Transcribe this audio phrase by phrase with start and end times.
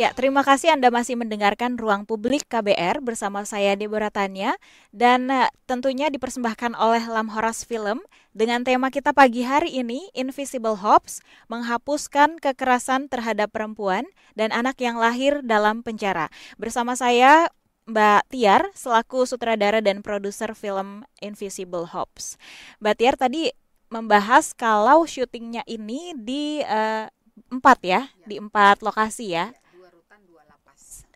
[0.00, 4.56] Ya, terima kasih Anda masih mendengarkan Ruang Publik KBR bersama saya Deborah Tanya
[4.96, 8.00] dan uh, tentunya dipersembahkan oleh Lam Horas Film
[8.32, 11.20] dengan tema kita pagi hari ini Invisible Hops
[11.52, 16.32] menghapuskan kekerasan terhadap perempuan dan anak yang lahir dalam penjara.
[16.56, 17.52] Bersama saya
[17.84, 22.40] Mbak Tiar selaku sutradara dan produser film Invisible Hops.
[22.80, 23.52] Mbak Tiar tadi
[23.92, 27.04] membahas kalau syutingnya ini di uh,
[27.52, 29.52] empat ya, ya, di empat lokasi ya.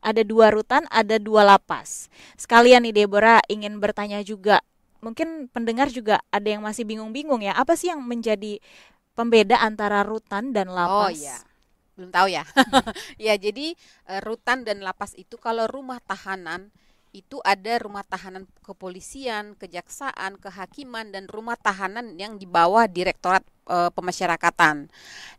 [0.05, 2.12] Ada dua rutan, ada dua lapas.
[2.37, 4.60] Sekalian nih Deborah ingin bertanya juga,
[5.01, 8.60] mungkin pendengar juga ada yang masih bingung-bingung ya, apa sih yang menjadi
[9.16, 11.09] pembeda antara rutan dan lapas?
[11.09, 11.41] Oh iya,
[11.96, 12.45] belum tahu ya.
[13.32, 13.73] ya jadi
[14.12, 16.68] eh, rutan dan lapas itu kalau rumah tahanan
[17.14, 23.88] itu ada rumah tahanan kepolisian, kejaksaan, kehakiman dan rumah tahanan yang di bawah Direktorat e,
[23.95, 24.90] Pemasyarakatan.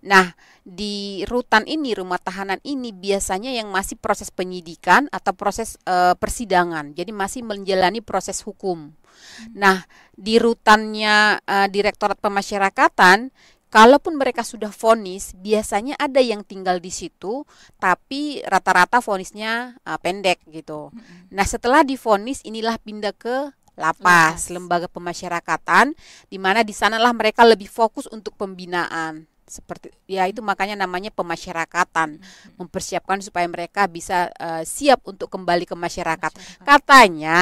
[0.08, 0.32] Nah,
[0.64, 6.96] di rutan ini rumah tahanan ini biasanya yang masih proses penyidikan atau proses e, persidangan.
[6.96, 8.96] Jadi masih menjalani proses hukum.
[8.96, 9.52] Hmm.
[9.52, 9.84] Nah,
[10.16, 13.36] di rutannya e, Direktorat Pemasyarakatan
[13.76, 17.44] Kalaupun mereka sudah vonis, biasanya ada yang tinggal di situ,
[17.76, 20.96] tapi rata-rata vonisnya uh, pendek gitu.
[21.28, 24.56] Nah, setelah divonis, inilah pindah ke lapas, lapas.
[24.56, 25.92] lembaga pemasyarakatan,
[26.32, 32.18] di mana di sanalah mereka lebih fokus untuk pembinaan seperti ya itu makanya namanya pemasyarakatan
[32.18, 32.58] hmm.
[32.58, 36.32] mempersiapkan supaya mereka bisa uh, siap untuk kembali ke masyarakat.
[36.34, 37.42] masyarakat katanya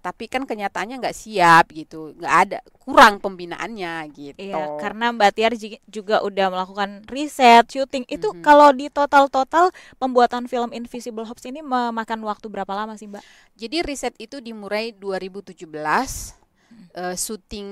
[0.00, 5.52] tapi kan kenyataannya nggak siap gitu nggak ada kurang pembinaannya gitu iya karena Mbak Tiar
[5.90, 8.40] juga udah melakukan riset syuting itu hmm.
[8.40, 13.22] kalau di total total pembuatan film Invisible Hops ini memakan waktu berapa lama sih Mbak
[13.58, 16.86] jadi riset itu dimulai 2017 hmm.
[16.96, 17.68] uh, syuting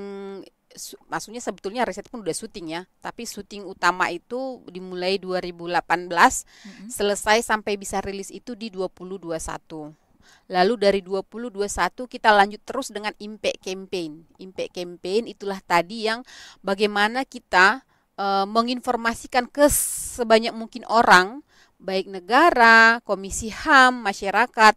[1.08, 5.80] maksudnya sebetulnya riset pun udah syuting ya, tapi syuting utama itu dimulai 2018,
[6.10, 6.88] mm-hmm.
[6.90, 9.94] selesai sampai bisa rilis itu di 2021.
[10.52, 14.28] Lalu dari 2021 kita lanjut terus dengan Impact Campaign.
[14.40, 16.20] Impact Campaign itulah tadi yang
[16.60, 17.80] bagaimana kita
[18.16, 21.40] e, menginformasikan ke sebanyak mungkin orang,
[21.80, 24.76] baik negara, komisi HAM, masyarakat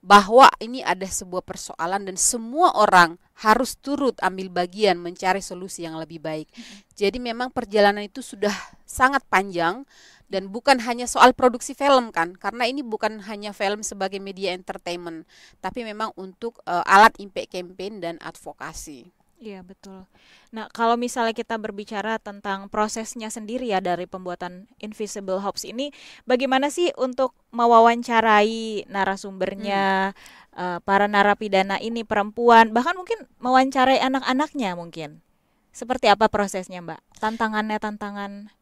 [0.00, 5.96] bahwa ini ada sebuah persoalan dan semua orang harus turut ambil bagian mencari solusi yang
[5.96, 6.48] lebih baik.
[6.92, 8.52] Jadi memang perjalanan itu sudah
[8.84, 9.88] sangat panjang
[10.30, 15.26] dan bukan hanya soal produksi film kan, karena ini bukan hanya film sebagai media entertainment,
[15.58, 19.10] tapi memang untuk uh, alat impact campaign dan advokasi.
[19.40, 20.04] Iya betul.
[20.52, 25.96] Nah kalau misalnya kita berbicara tentang prosesnya sendiri ya dari pembuatan Invisible Hops ini,
[26.28, 30.60] bagaimana sih untuk mewawancarai narasumbernya, hmm.
[30.60, 35.24] uh, para narapidana ini perempuan, bahkan mungkin mewawancarai anak-anaknya mungkin.
[35.72, 37.00] Seperti apa prosesnya Mbak?
[37.16, 38.52] Tantangannya tantangan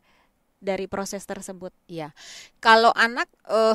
[0.62, 1.74] dari proses tersebut?
[1.90, 2.14] Iya,
[2.62, 3.74] kalau anak uh,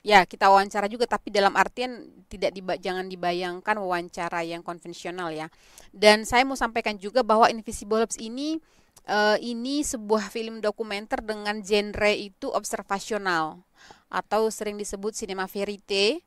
[0.00, 5.52] ya kita wawancara juga tapi dalam artian tidak diba jangan dibayangkan wawancara yang konvensional ya.
[5.92, 8.60] Dan saya mau sampaikan juga bahwa Invisible Labs ini
[9.08, 13.60] uh, ini sebuah film dokumenter dengan genre itu observasional
[14.10, 16.26] atau sering disebut cinema verite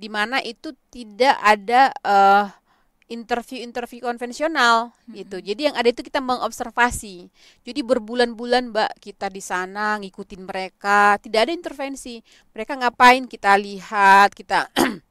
[0.00, 2.48] di mana itu tidak ada uh,
[3.10, 5.18] interview-interview konvensional hmm.
[5.18, 5.36] gitu.
[5.42, 7.26] Jadi yang ada itu kita mengobservasi.
[7.66, 12.22] Jadi berbulan-bulan Mbak kita di sana ngikutin mereka, tidak ada intervensi.
[12.54, 14.70] Mereka ngapain kita lihat, kita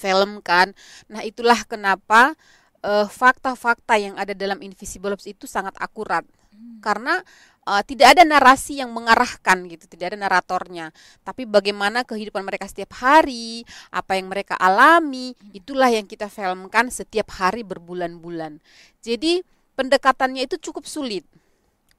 [0.00, 0.70] film kan.
[1.10, 2.38] Nah, itulah kenapa
[2.86, 6.22] uh, fakta-fakta yang ada dalam Invisible Ops itu sangat akurat.
[6.54, 6.78] Hmm.
[6.78, 7.18] Karena
[7.64, 10.92] uh, tidak ada narasi yang mengarahkan gitu, tidak ada naratornya.
[11.24, 17.32] Tapi bagaimana kehidupan mereka setiap hari, apa yang mereka alami, itulah yang kita filmkan setiap
[17.36, 18.60] hari berbulan-bulan.
[19.00, 19.42] Jadi
[19.74, 21.24] pendekatannya itu cukup sulit.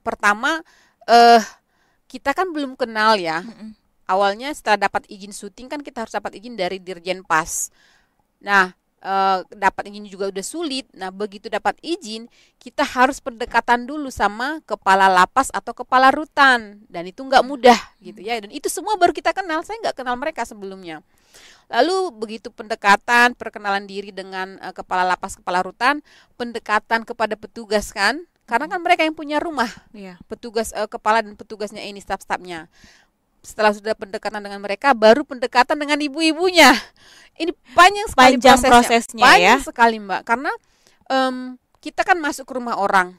[0.05, 0.61] Pertama,
[1.09, 1.41] uh,
[2.05, 3.41] kita kan belum kenal ya.
[4.05, 7.73] Awalnya setelah dapat izin syuting kan kita harus dapat izin dari Dirjen Pas.
[8.37, 10.89] Nah, uh, dapat izin juga udah sulit.
[10.97, 12.25] Nah, begitu dapat izin,
[12.57, 18.25] kita harus pendekatan dulu sama kepala lapas atau kepala rutan, dan itu nggak mudah gitu
[18.25, 18.41] ya.
[18.41, 19.61] Dan itu semua baru kita kenal.
[19.61, 21.05] Saya nggak kenal mereka sebelumnya.
[21.69, 26.01] Lalu begitu pendekatan, perkenalan diri dengan uh, kepala lapas, kepala rutan,
[26.35, 30.21] pendekatan kepada petugas kan, karena kan mereka yang punya rumah, ya.
[30.29, 32.69] petugas uh, kepala dan petugasnya ini staf-stafnya
[33.45, 36.73] setelah sudah pendekatan dengan mereka baru pendekatan dengan ibu-ibunya.
[37.37, 39.63] Ini panjang sekali panjang prosesnya, prosesnya panjang ya?
[39.63, 40.21] sekali mbak.
[40.25, 40.51] Karena
[41.11, 43.13] um, kita kan masuk ke rumah orang.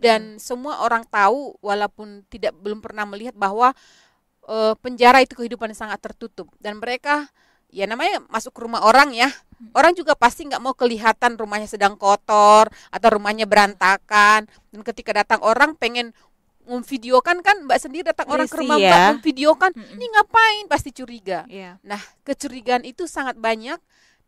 [0.00, 0.40] Dan hmm.
[0.40, 3.74] semua orang tahu walaupun tidak belum pernah melihat bahwa
[4.46, 6.46] uh, penjara itu kehidupan yang sangat tertutup.
[6.62, 7.26] Dan mereka
[7.70, 9.28] ya namanya masuk ke rumah orang ya.
[9.60, 9.76] Hmm.
[9.76, 14.46] orang juga pasti nggak mau kelihatan rumahnya sedang kotor atau rumahnya berantakan.
[14.70, 16.14] Dan ketika datang orang pengen
[16.68, 18.90] memvideokan kan Mbak sendiri datang orang ke rumah ya.
[18.90, 19.94] Mbak memvideokan, Mm-mm.
[19.96, 20.64] ini ngapain?
[20.68, 21.48] Pasti curiga.
[21.48, 21.80] Iya.
[21.82, 23.80] Nah, kecurigaan itu sangat banyak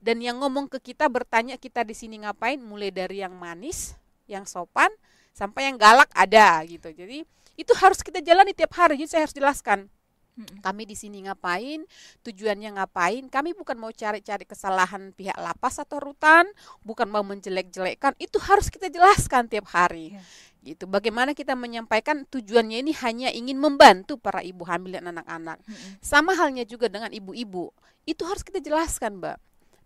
[0.02, 3.94] dan yang ngomong ke kita bertanya kita di sini ngapain mulai dari yang manis,
[4.26, 4.90] yang sopan
[5.31, 6.90] sampai yang galak ada gitu.
[6.90, 7.23] Jadi
[7.55, 8.99] itu harus kita jalani tiap hari.
[8.99, 9.87] Jadi saya harus jelaskan
[10.32, 10.64] Mm-mm.
[10.64, 11.84] kami di sini ngapain,
[12.25, 13.29] tujuannya ngapain.
[13.29, 16.49] Kami bukan mau cari-cari kesalahan pihak lapas atau rutan,
[16.81, 18.17] bukan mau menjelek-jelekkan.
[18.17, 20.17] Itu harus kita jelaskan tiap hari.
[20.17, 20.23] Iya.
[20.62, 20.84] Gitu.
[20.87, 25.61] Bagaimana kita menyampaikan tujuannya ini hanya ingin membantu para ibu hamil dan anak-anak.
[25.69, 26.00] Mm-mm.
[26.00, 27.75] Sama halnya juga dengan ibu-ibu.
[28.08, 29.37] Itu harus kita jelaskan, Mbak.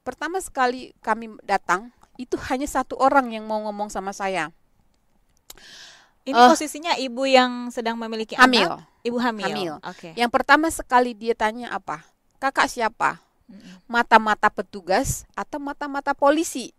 [0.06, 4.54] Pertama sekali kami datang, itu hanya satu orang yang mau ngomong sama saya.
[6.26, 8.66] Ini Eh, posisinya ibu yang sedang memiliki Hamil.
[8.66, 8.82] anak.
[9.06, 9.46] Ibu hamil.
[9.46, 9.72] Hamil.
[9.78, 10.10] Oke.
[10.18, 12.02] Yang pertama sekali dia tanya apa?
[12.42, 13.22] Kakak siapa?
[13.86, 16.74] Mata-mata petugas atau mata-mata polisi?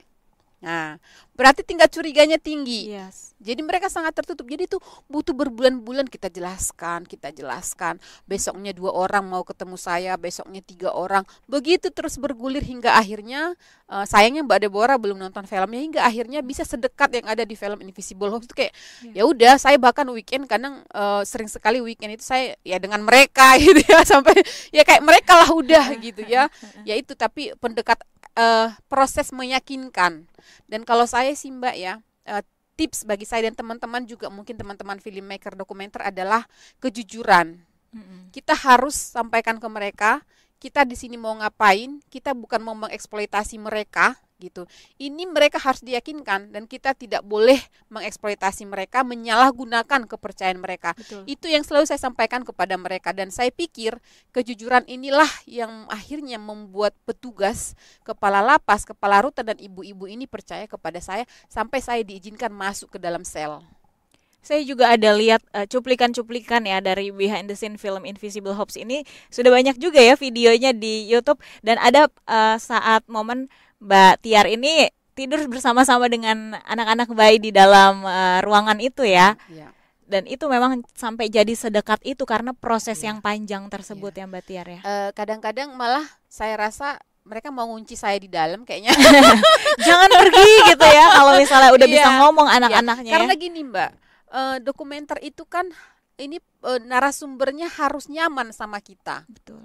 [0.58, 0.98] Nah,
[1.38, 2.90] berarti tingkat curiganya tinggi.
[2.90, 3.38] Yes.
[3.38, 4.50] Jadi mereka sangat tertutup.
[4.50, 8.02] Jadi itu butuh berbulan-bulan kita jelaskan, kita jelaskan.
[8.26, 11.22] Besoknya dua orang mau ketemu saya, besoknya tiga orang.
[11.46, 13.54] Begitu terus bergulir hingga akhirnya
[13.86, 17.78] eh, sayangnya Mbak Deborah belum nonton filmnya hingga akhirnya bisa sedekat yang ada di film
[17.86, 19.22] Invisible Homes itu kayak Iya.
[19.22, 23.54] ya udah saya bahkan weekend kadang eh, sering sekali weekend itu saya ya dengan mereka
[23.62, 24.42] gitu ya sampai
[24.74, 26.50] ya kayak mereka lah udah gitu ya.
[26.82, 28.02] Ya itu tapi pendekat
[28.38, 30.30] eh, proses meyakinkan.
[30.70, 32.00] Dan kalau saya sih Mbak ya
[32.30, 32.44] eh,
[32.78, 36.46] tips bagi saya dan teman-teman juga mungkin teman-teman filmmaker dokumenter adalah
[36.78, 37.58] kejujuran.
[37.90, 38.30] Mm-mm.
[38.30, 40.22] Kita harus sampaikan ke mereka,
[40.58, 44.70] kita di sini mau ngapain, kita bukan mau mengeksploitasi mereka gitu.
[45.02, 47.58] Ini mereka harus diyakinkan dan kita tidak boleh
[47.90, 50.94] mengeksploitasi mereka, menyalahgunakan kepercayaan mereka.
[50.94, 51.26] Betul.
[51.26, 53.98] Itu yang selalu saya sampaikan kepada mereka dan saya pikir
[54.32, 57.74] kejujuran inilah yang akhirnya membuat petugas,
[58.06, 63.00] kepala lapas, kepala rutan dan ibu-ibu ini percaya kepada saya sampai saya diizinkan masuk ke
[63.02, 63.66] dalam sel.
[64.48, 69.04] Saya juga ada lihat eh, cuplikan-cuplikan ya dari behind the scene film Invisible Homes ini
[69.28, 74.88] sudah banyak juga ya videonya di YouTube dan ada eh, saat momen Mbak Tiar ini
[75.12, 79.76] tidur bersama-sama dengan anak-anak bayi di dalam eh, ruangan itu ya Ya.
[80.04, 83.12] dan itu memang sampai jadi sedekat itu karena proses Iya.
[83.12, 84.80] yang panjang tersebut ya Mbak Tiar ya.
[85.12, 86.96] Kadang-kadang malah saya rasa
[87.28, 88.96] mereka mau ngunci saya di dalam kayaknya.
[89.88, 92.18] Jangan pergi gitu ya kalau misalnya udah bisa Iya.
[92.24, 93.38] ngomong Ya, anak-anaknya Karena ya.
[93.38, 93.90] gini Mbak,
[94.30, 95.68] eh, dokumenter itu kan
[96.18, 99.24] ini eh, narasumbernya harus nyaman sama kita.
[99.28, 99.62] Betul.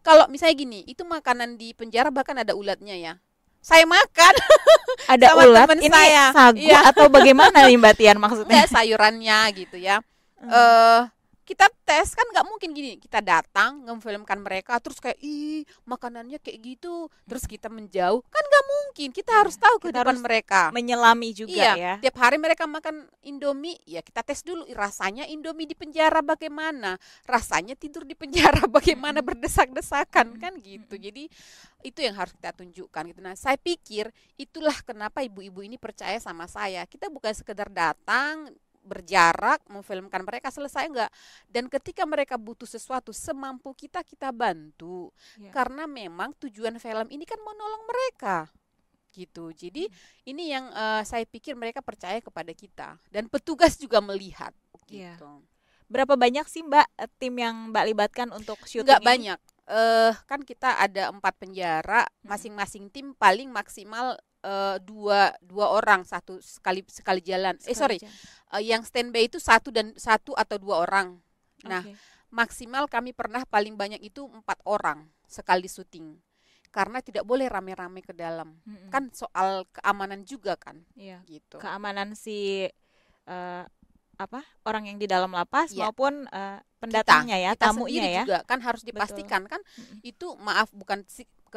[0.00, 3.14] Kalau misalnya gini, itu makanan di penjara bahkan ada ulatnya ya.
[3.60, 4.32] Saya makan
[5.12, 6.32] Ada Sama ulat ini saya.
[6.32, 6.80] sagu Iya.
[6.88, 8.64] atau bagaimana nih Mbak Tiar maksudnya?
[8.64, 10.00] enggak sayurannya gitu ya.
[10.40, 10.48] Hmm.
[10.48, 11.00] eh
[11.44, 16.62] kita tes kan nggak mungkin gini kita datang ngefilmkan mereka terus kayak ih makanannya kayak
[16.62, 19.08] gitu terus kita menjauh kan nggak mungkin.
[19.10, 20.60] Kita harus tahu kita kehidupan harus mereka.
[20.70, 21.94] Menyelami juga iya ya.
[21.98, 26.96] tiap hari mereka makan indomie ya kita tes dulu rasanya indomie di penjara bagaimana?
[27.26, 29.20] Rasanya tidur di penjara bagaimana?
[29.20, 30.94] Berdesak-desakan kan gitu.
[30.96, 31.26] Jadi
[31.82, 33.20] itu yang harus kita tunjukkan gitu.
[33.20, 36.86] Nah saya pikir itulah kenapa ibu-ibu ini percaya sama saya.
[36.86, 41.12] Kita bukan sekedar datang berjarak memfilmkan mereka selesai enggak
[41.52, 45.12] dan ketika mereka butuh sesuatu semampu kita kita bantu.
[45.36, 45.52] Iya.
[45.52, 48.48] karena memang tujuan film ini kan menolong mereka
[49.10, 49.86] gitu jadi
[50.24, 54.54] ini yang eh, saya pikir mereka percaya kepada kita dan petugas juga melihat
[54.86, 55.14] Iya.
[55.14, 55.30] gitu
[55.86, 56.86] Berapa banyak sih Mbak
[57.18, 59.06] tim yang Mbak libatkan untuk syuting nggak ini?
[59.06, 62.26] banyak eh kan kita ada empat penjara Mm-mm.
[62.26, 68.06] masing-masing tim paling maksimal eh, dua dua orang satu sekali sekali jalan eh sorry Sekali
[68.06, 68.58] jam.
[68.58, 71.18] Eh, yang standby itu satu dan satu atau dua orang.
[71.62, 71.94] Nah, Oke.
[72.30, 76.18] maksimal kami pernah paling banyak itu empat orang sekali syuting,
[76.70, 78.54] karena tidak boleh rame-rame ke dalam.
[78.62, 78.90] Mm-mm.
[78.94, 81.22] Kan soal keamanan juga kan, Iya.
[81.26, 81.58] gitu.
[81.58, 82.70] keamanan si
[83.26, 83.64] eh,
[84.20, 85.88] apa orang yang di dalam lapas Iya.
[85.88, 89.60] maupun eh, pendatangnya ya Kita tamunya ya juga kan harus dipastikan kan.
[89.60, 90.00] Mm-mm.
[90.06, 91.04] Itu maaf bukan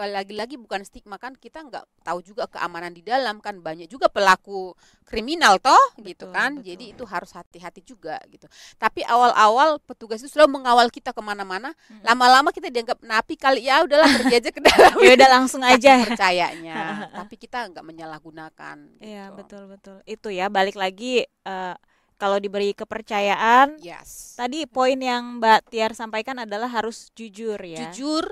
[0.02, 4.74] lagi-lagi bukan stigma kan kita nggak tahu juga keamanan di dalam kan banyak juga pelaku
[5.06, 6.52] kriminal toh gitu Betul, kan.
[6.58, 6.66] betul.
[6.74, 8.50] jadi itu harus hati-hati juga gitu.
[8.82, 13.86] Tapi awal-awal petugas itu selalu mengawal kita ke mana-mana lama-lama kita dianggap napi kali ya
[13.86, 14.96] udahlah pergi aja ke dalam.
[14.98, 15.94] Ya udah langsung Saking aja.
[16.10, 16.76] percayanya
[17.22, 19.38] tapi kita nggak menyalahgunakan Iya gitu.
[19.38, 19.98] betul betul.
[20.10, 21.76] Itu ya balik lagi eh,
[22.18, 24.40] kalau diberi kepercayaan yes.
[24.40, 27.92] tadi poin yang Mbak Tiar sampaikan adalah harus jujur ya.
[27.92, 28.32] Jujur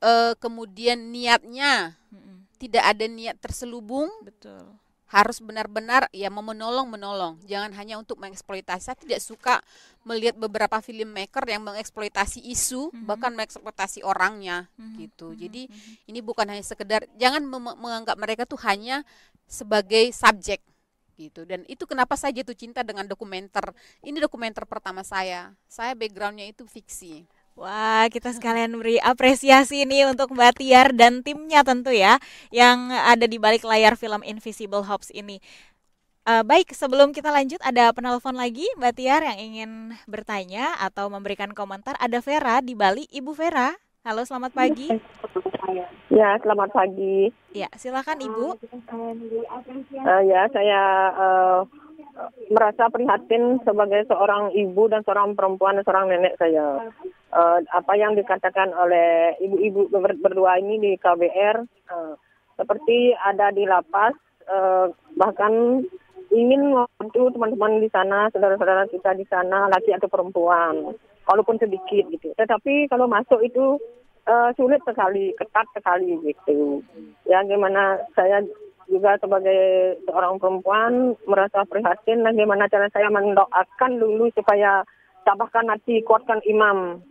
[0.00, 2.46] eh, kemudian niatnya Mm-mm.
[2.60, 4.60] tidak ada niat terselubung betul.
[5.10, 7.34] harus benar-benar ya mau menolong menolong.
[7.42, 8.78] Jangan hanya untuk mengeksploitasi.
[8.86, 9.58] Saya tidak suka
[10.06, 13.10] melihat beberapa filmmaker yang mengeksploitasi isu Mhm.
[13.10, 15.34] bahkan mengeksploitasi orangnya Mhm, gitu.
[15.34, 15.92] Mhm, jadi mhm.
[16.14, 19.02] ini bukan hanya sekedar jangan mem- menganggap mereka tuh hanya
[19.50, 20.62] sebagai subjek
[21.18, 21.42] gitu.
[21.44, 23.74] Dan itu kenapa saya jatuh cinta dengan dokumenter.
[24.00, 25.52] Ini dokumenter pertama saya.
[25.68, 27.26] Saya backgroundnya itu fiksi
[27.58, 32.16] Wah, kita sekalian beri apresiasi nih untuk Mbak Tiar dan timnya tentu ya
[32.48, 35.42] yang ada di balik layar film Invisible Hops ini.
[36.28, 39.70] Uh, baik, sebelum kita lanjut ada penelpon lagi Mbak Tiar yang ingin
[40.04, 41.96] bertanya atau memberikan komentar.
[41.98, 43.72] Ada Vera di Bali, Ibu Vera.
[44.06, 44.88] Halo, selamat pagi.
[46.08, 47.28] Ya, selamat pagi.
[47.52, 48.46] Ya, silakan Ibu.
[48.56, 51.60] Uh, ya, saya uh,
[52.50, 56.90] merasa prihatin sebagai seorang ibu dan seorang perempuan dan seorang nenek saya.
[57.30, 59.86] Uh, apa yang dikatakan oleh ibu-ibu
[60.18, 62.18] berdua ini di KBR uh,
[62.58, 64.18] seperti ada di lapas
[64.50, 65.86] uh, bahkan
[66.30, 70.94] ingin membantu teman-teman di sana, saudara-saudara kita di sana, laki atau perempuan,
[71.26, 72.30] walaupun sedikit gitu.
[72.38, 73.78] Tetapi kalau masuk itu
[74.30, 76.82] uh, sulit sekali, ketat sekali gitu.
[77.26, 78.42] Ya gimana saya
[78.90, 84.82] juga sebagai seorang perempuan merasa prihatin dan gimana cara saya mendoakan dulu supaya
[85.22, 87.02] tabahkan hati, kuatkan imam,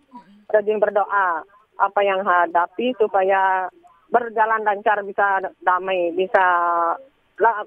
[0.50, 1.46] rajin berdoa
[1.79, 3.70] apa yang hadapi supaya
[4.10, 6.44] berjalan lancar bisa damai, bisa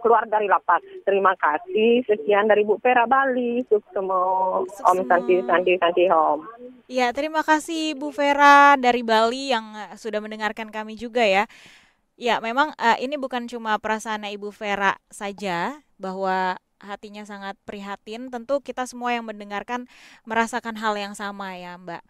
[0.05, 0.85] keluar dari lapas.
[1.09, 2.05] Terima kasih.
[2.05, 3.65] Sekian dari Bu Pera Bali.
[3.65, 4.21] Suksemo
[4.69, 6.45] Om Santi Santi Santi Om.
[6.93, 11.49] Ya, terima kasih Bu Vera dari Bali yang sudah mendengarkan kami juga ya.
[12.21, 18.29] Ya, memang uh, ini bukan cuma perasaan Ibu Vera saja bahwa hatinya sangat prihatin.
[18.29, 19.89] Tentu kita semua yang mendengarkan
[20.29, 22.05] merasakan hal yang sama ya, Mbak.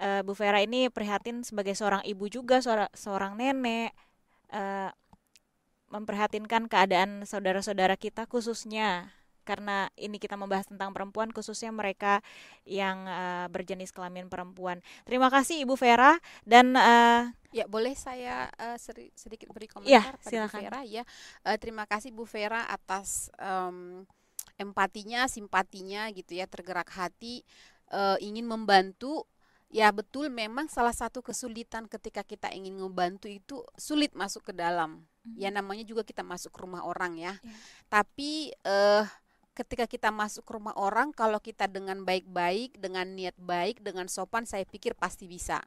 [0.00, 3.92] Uh, Bu Vera ini prihatin sebagai seorang ibu juga, seorang, seorang nenek.
[4.48, 4.88] Uh,
[5.90, 9.10] memprihatinkan keadaan saudara-saudara kita khususnya
[9.42, 12.22] karena ini kita membahas tentang perempuan khususnya mereka
[12.62, 14.78] yang uh, berjenis kelamin perempuan.
[15.02, 20.22] Terima kasih Ibu Vera dan uh, ya boleh saya uh, seri, sedikit beri komentar ya,
[20.22, 21.02] pada Bu Vera ya.
[21.42, 24.06] Uh, terima kasih Bu Vera atas um,
[24.54, 27.42] empatinya, simpatinya gitu ya, tergerak hati
[27.90, 29.26] uh, ingin membantu
[29.70, 35.06] Ya betul memang salah satu kesulitan ketika kita ingin membantu itu sulit masuk ke dalam.
[35.38, 35.54] Ya mm-hmm.
[35.54, 37.38] namanya juga kita masuk ke rumah orang ya.
[37.38, 37.54] ya.
[37.86, 39.06] Tapi eh
[39.54, 44.42] ketika kita masuk ke rumah orang kalau kita dengan baik-baik, dengan niat baik, dengan sopan
[44.42, 45.62] saya pikir pasti bisa.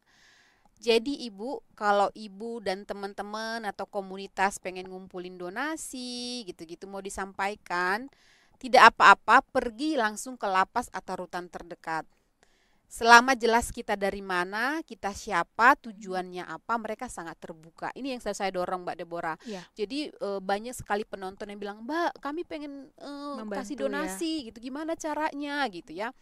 [0.83, 8.12] Jadi ibu, kalau ibu dan teman-teman atau komunitas pengen ngumpulin donasi gitu-gitu mau disampaikan,
[8.60, 12.03] tidak apa-apa pergi langsung ke lapas atau rutan terdekat
[12.93, 17.89] selama jelas kita dari mana, kita siapa, tujuannya apa, mereka sangat terbuka.
[17.97, 19.33] Ini yang saya, saya dorong Mbak Deborah.
[19.50, 19.65] Ya.
[19.73, 23.09] Jadi e, banyak sekali penonton yang bilang, Mbak, kami pengen e,
[23.50, 23.81] kasih ya.
[23.81, 24.53] donasi, ya.
[24.53, 24.69] gitu.
[24.69, 26.13] Gimana caranya, gitu ya?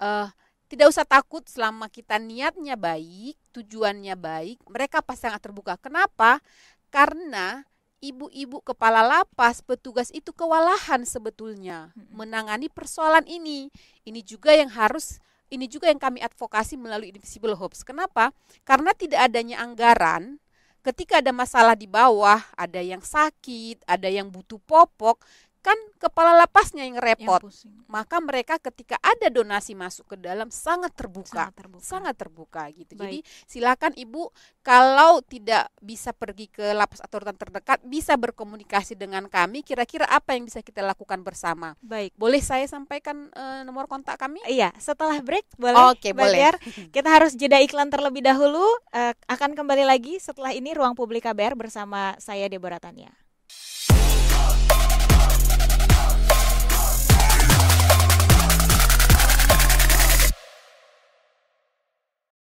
[0.00, 0.32] E,
[0.72, 5.76] tidak usah takut selama kita niatnya baik, tujuannya baik, mereka pasti sangat terbuka.
[5.76, 6.40] Kenapa?
[6.88, 7.68] Karena
[8.00, 13.68] ibu-ibu kepala lapas, petugas itu kewalahan sebetulnya menangani persoalan ini.
[14.08, 15.20] Ini juga yang harus
[15.52, 17.84] ini juga yang kami advokasi melalui Invisible Hopes.
[17.84, 18.32] Kenapa?
[18.64, 20.40] Karena tidak adanya anggaran,
[20.84, 25.24] ketika ada masalah di bawah, ada yang sakit, ada yang butuh popok,
[25.64, 27.40] kan kepala lapasnya yang repot.
[27.40, 32.62] Yang Maka mereka ketika ada donasi masuk ke dalam sangat terbuka, sangat terbuka, sangat terbuka
[32.76, 32.92] gitu.
[33.00, 33.00] Baik.
[33.00, 33.18] Jadi
[33.48, 34.28] silakan ibu
[34.60, 39.64] kalau tidak bisa pergi ke lapas atau rutan terdekat bisa berkomunikasi dengan kami.
[39.64, 41.72] Kira-kira apa yang bisa kita lakukan bersama?
[41.80, 42.12] Baik.
[42.20, 44.44] Boleh saya sampaikan uh, nomor kontak kami?
[44.44, 45.96] Iya, setelah break boleh.
[45.96, 46.52] Oke, boleh.
[46.94, 48.60] Kita harus jeda iklan terlebih dahulu.
[48.92, 53.23] Uh, akan kembali lagi setelah ini ruang publik KBR bersama saya Deborah Tania.